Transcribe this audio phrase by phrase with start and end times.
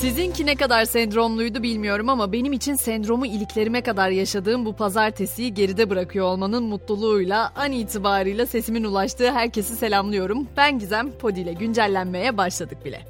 [0.00, 5.90] Sizinki ne kadar sendromluydu bilmiyorum ama benim için sendromu iliklerime kadar yaşadığım bu pazartesiyi geride
[5.90, 10.48] bırakıyor olmanın mutluluğuyla an itibarıyla sesimin ulaştığı herkesi selamlıyorum.
[10.56, 13.09] Ben Gizem, Podi ile güncellenmeye başladık bile.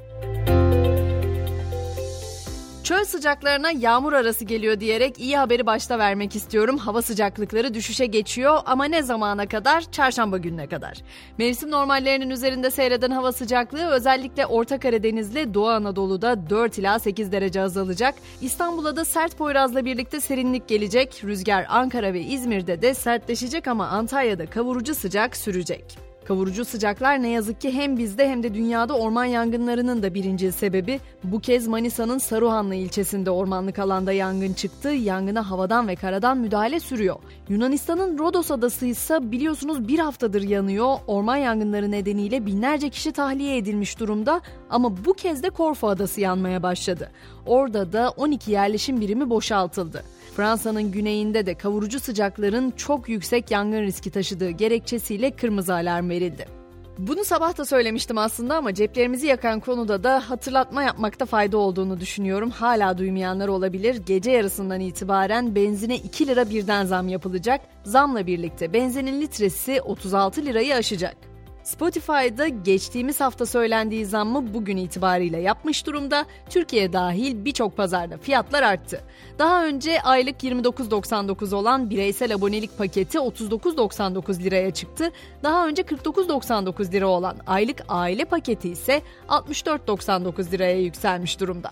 [2.91, 6.77] Çöl sıcaklarına yağmur arası geliyor diyerek iyi haberi başta vermek istiyorum.
[6.77, 9.91] Hava sıcaklıkları düşüşe geçiyor ama ne zamana kadar?
[9.91, 10.97] Çarşamba gününe kadar.
[11.37, 17.61] Mevsim normallerinin üzerinde seyreden hava sıcaklığı özellikle Orta Karadeniz'le Doğu Anadolu'da 4 ila 8 derece
[17.61, 18.15] azalacak.
[18.41, 21.21] İstanbul'a da sert poyrazla birlikte serinlik gelecek.
[21.23, 26.10] Rüzgar Ankara ve İzmir'de de sertleşecek ama Antalya'da kavurucu sıcak sürecek.
[26.31, 30.99] Kavurucu sıcaklar ne yazık ki hem bizde hem de dünyada orman yangınlarının da birinci sebebi.
[31.23, 34.89] Bu kez Manisa'nın Saruhanlı ilçesinde ormanlık alanda yangın çıktı.
[34.89, 37.15] Yangına havadan ve karadan müdahale sürüyor.
[37.49, 40.97] Yunanistan'ın Rodos adası ise biliyorsunuz bir haftadır yanıyor.
[41.07, 46.63] Orman yangınları nedeniyle binlerce kişi tahliye edilmiş durumda ama bu kez de Korfu adası yanmaya
[46.63, 47.11] başladı.
[47.45, 50.03] Orada da 12 yerleşim birimi boşaltıldı.
[50.35, 56.61] Fransa'nın güneyinde de kavurucu sıcakların çok yüksek yangın riski taşıdığı gerekçesiyle kırmızı alarm verildi.
[56.97, 62.49] Bunu sabah da söylemiştim aslında ama ceplerimizi yakan konuda da hatırlatma yapmakta fayda olduğunu düşünüyorum.
[62.49, 64.01] Hala duymayanlar olabilir.
[64.05, 67.61] Gece yarısından itibaren benzine 2 lira birden zam yapılacak.
[67.83, 71.30] Zamla birlikte benzinin litresi 36 lirayı aşacak.
[71.63, 76.25] Spotify'da geçtiğimiz hafta söylendiği zammı bugün itibariyle yapmış durumda.
[76.49, 79.01] Türkiye dahil birçok pazarda fiyatlar arttı.
[79.39, 85.11] Daha önce aylık 29.99 olan bireysel abonelik paketi 39.99 liraya çıktı.
[85.43, 91.71] Daha önce 49.99 lira olan aylık aile paketi ise 64.99 liraya yükselmiş durumda.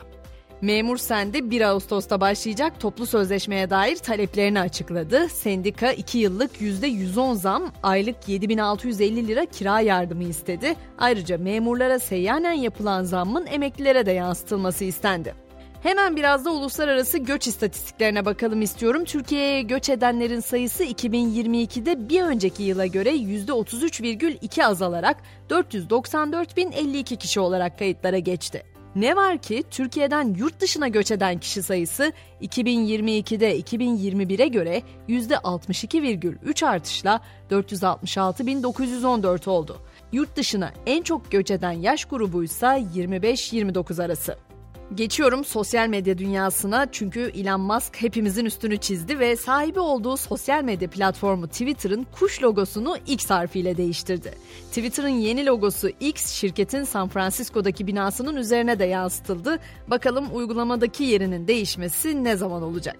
[0.61, 5.29] Memur Sende 1 Ağustos'ta başlayacak toplu sözleşmeye dair taleplerini açıkladı.
[5.29, 10.75] Sendika 2 yıllık %110 zam, aylık 7650 lira kira yardımı istedi.
[10.97, 15.33] Ayrıca memurlara seyyanen yapılan zammın emeklilere de yansıtılması istendi.
[15.83, 19.05] Hemen biraz da uluslararası göç istatistiklerine bakalım istiyorum.
[19.05, 25.17] Türkiye'ye göç edenlerin sayısı 2022'de bir önceki yıla göre %33,2 azalarak
[25.49, 28.78] 494.052 kişi olarak kayıtlara geçti.
[28.95, 37.21] Ne var ki Türkiye'den yurt dışına göç eden kişi sayısı 2022'de 2021'e göre %62,3 artışla
[37.51, 39.81] 466.914 oldu.
[40.11, 44.48] Yurt dışına en çok göç eden yaş grubu ise 25-29 arası.
[44.95, 50.89] Geçiyorum sosyal medya dünyasına çünkü Elon Musk hepimizin üstünü çizdi ve sahibi olduğu sosyal medya
[50.89, 54.33] platformu Twitter'ın kuş logosunu X harfiyle değiştirdi.
[54.69, 59.59] Twitter'ın yeni logosu X şirketin San Francisco'daki binasının üzerine de yansıtıldı.
[59.87, 62.97] Bakalım uygulamadaki yerinin değişmesi ne zaman olacak?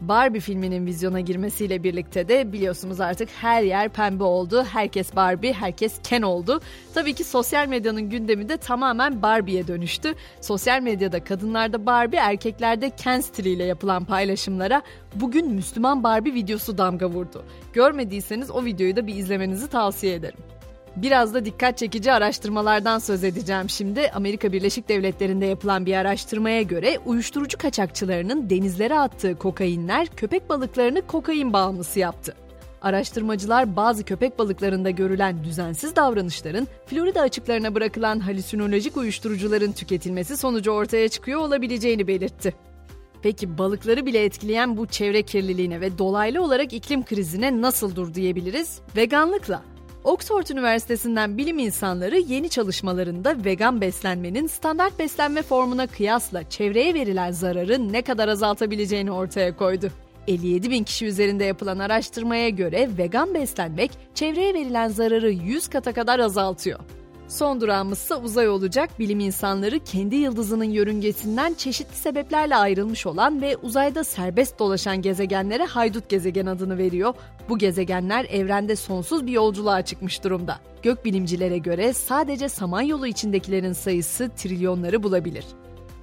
[0.00, 4.64] Barbie filminin vizyona girmesiyle birlikte de biliyorsunuz artık her yer pembe oldu.
[4.72, 6.60] Herkes Barbie, herkes Ken oldu.
[6.94, 10.14] Tabii ki sosyal medyanın gündemi de tamamen Barbie'ye dönüştü.
[10.40, 14.82] Sosyal medyada kadınlarda Barbie, erkeklerde Ken stiliyle yapılan paylaşımlara
[15.14, 17.44] bugün Müslüman Barbie videosu damga vurdu.
[17.72, 20.55] Görmediyseniz o videoyu da bir izlemenizi tavsiye ederim.
[20.96, 24.10] Biraz da dikkat çekici araştırmalardan söz edeceğim şimdi.
[24.10, 31.52] Amerika Birleşik Devletleri'nde yapılan bir araştırmaya göre uyuşturucu kaçakçılarının denizlere attığı kokainler köpek balıklarını kokain
[31.52, 32.34] bağımlısı yaptı.
[32.82, 41.08] Araştırmacılar bazı köpek balıklarında görülen düzensiz davranışların Florida açıklarına bırakılan halüsinolojik uyuşturucuların tüketilmesi sonucu ortaya
[41.08, 42.54] çıkıyor olabileceğini belirtti.
[43.22, 48.78] Peki balıkları bile etkileyen bu çevre kirliliğine ve dolaylı olarak iklim krizine nasıl dur diyebiliriz?
[48.96, 49.75] Veganlıkla.
[50.06, 57.92] Oxford Üniversitesi'nden bilim insanları yeni çalışmalarında vegan beslenmenin standart beslenme formuna kıyasla çevreye verilen zararı
[57.92, 59.90] ne kadar azaltabileceğini ortaya koydu.
[60.28, 66.18] 57 bin kişi üzerinde yapılan araştırmaya göre vegan beslenmek çevreye verilen zararı 100 kata kadar
[66.18, 66.80] azaltıyor.
[67.28, 68.90] Son durağımızsa uzay olacak.
[68.98, 76.08] Bilim insanları kendi yıldızının yörüngesinden çeşitli sebeplerle ayrılmış olan ve uzayda serbest dolaşan gezegenlere haydut
[76.08, 77.14] gezegen adını veriyor.
[77.48, 80.58] Bu gezegenler evrende sonsuz bir yolculuğa çıkmış durumda.
[80.82, 85.44] Gökbilimcilere göre sadece Samanyolu içindekilerin sayısı trilyonları bulabilir.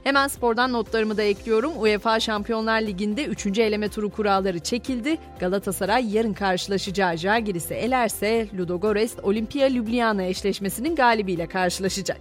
[0.03, 1.71] Hemen spordan notlarımı da ekliyorum.
[1.77, 3.59] UEFA Şampiyonlar Ligi'nde 3.
[3.59, 5.17] eleme turu kuralları çekildi.
[5.39, 12.17] Galatasaray yarın karşılaşacağı Žalgiris'i elerse Ludogorets Olimpia Ljubljana eşleşmesinin galibiyle karşılaşacak.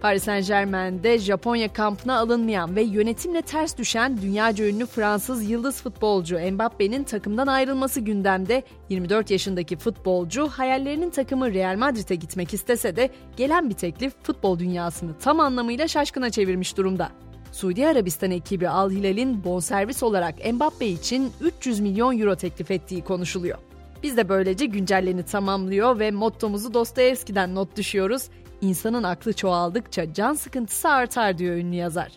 [0.00, 6.38] Paris Saint Germain'de Japonya kampına alınmayan ve yönetimle ters düşen dünyaca ünlü Fransız yıldız futbolcu
[6.52, 8.62] Mbappe'nin takımdan ayrılması gündemde.
[8.88, 15.18] 24 yaşındaki futbolcu hayallerinin takımı Real Madrid'e gitmek istese de gelen bir teklif futbol dünyasını
[15.18, 17.23] tam anlamıyla şaşkına çevirmiş durumda.
[17.54, 23.58] Suudi Arabistan ekibi Al Hilal'in bonservis olarak Mbappe için 300 milyon euro teklif ettiği konuşuluyor.
[24.02, 28.28] Biz de böylece güncelleni tamamlıyor ve mottomuzu Dostoyevski'den not düşüyoruz.
[28.60, 32.12] İnsanın aklı çoğaldıkça can sıkıntısı artar diyor ünlü yazar.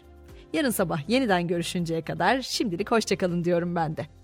[0.53, 4.16] Yarın sabah yeniden görüşünceye kadar şimdilik hoşçakalın diyorum ben de.